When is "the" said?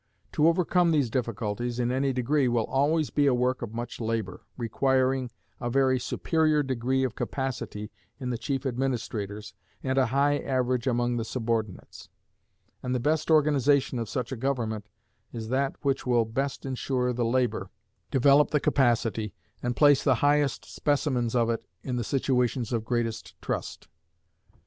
8.31-8.37, 11.17-11.23, 12.95-12.99, 17.13-17.23, 18.49-18.59, 20.03-20.15, 21.97-22.03